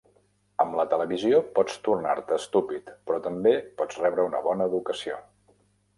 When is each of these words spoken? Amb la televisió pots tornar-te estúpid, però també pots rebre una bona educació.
Amb 0.63 0.77
la 0.77 0.85
televisió 0.93 1.41
pots 1.59 1.77
tornar-te 1.89 2.35
estúpid, 2.43 2.89
però 3.11 3.19
també 3.29 3.53
pots 3.83 4.03
rebre 4.07 4.29
una 4.31 4.45
bona 4.49 4.71
educació. 4.73 5.21